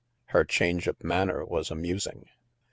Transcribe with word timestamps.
Her 0.29 0.43
change 0.43 0.87
of 0.87 1.03
manner 1.03 1.45
was 1.45 1.69
amusing. 1.69 2.25